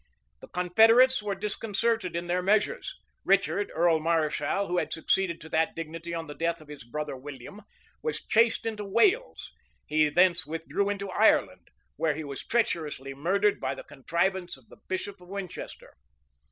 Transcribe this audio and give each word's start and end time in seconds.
The 0.39 0.47
confederates 0.47 1.21
were 1.21 1.35
disconcerted 1.35 2.15
in 2.15 2.25
their 2.25 2.41
measures: 2.41 2.95
Richard, 3.23 3.71
earl 3.75 3.99
Mareschal, 3.99 4.65
who 4.67 4.79
had 4.79 4.91
succeeded 4.91 5.39
to 5.41 5.49
that 5.49 5.75
dignity 5.75 6.11
on 6.11 6.25
the 6.25 6.33
death 6.33 6.59
of 6.59 6.69
his 6.69 6.83
brother 6.83 7.15
William, 7.15 7.61
was 8.01 8.25
chased 8.25 8.65
into 8.65 8.83
Wales; 8.83 9.53
he 9.85 10.09
thence 10.09 10.43
withdrew 10.43 10.89
into 10.89 11.11
Ireland, 11.11 11.67
where 11.97 12.15
he 12.15 12.23
was 12.23 12.43
treacherously 12.43 13.13
murdered 13.13 13.59
by 13.59 13.75
the 13.75 13.83
contrivance 13.83 14.57
of 14.57 14.69
the 14.69 14.77
bishop 14.87 15.21
of 15.21 15.27
Winchester. 15.27 15.93